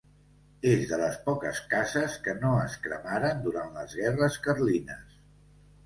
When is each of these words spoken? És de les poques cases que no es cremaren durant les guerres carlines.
És 0.69 0.79
de 0.91 0.97
les 1.01 1.19
poques 1.27 1.59
cases 1.75 2.17
que 2.29 2.35
no 2.41 2.55
es 2.65 2.81
cremaren 2.87 3.47
durant 3.47 3.73
les 3.79 3.97
guerres 4.05 4.43
carlines. 4.51 5.25